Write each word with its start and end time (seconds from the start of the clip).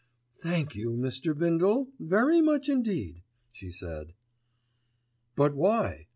"Thank 0.41 0.73
you, 0.73 0.93
Mr. 0.97 1.37
Bindle, 1.37 1.89
very 1.99 2.41
much 2.41 2.69
indeed," 2.69 3.21
she 3.51 3.71
said. 3.71 4.13
"But 5.35 5.53
why?" 5.55 6.07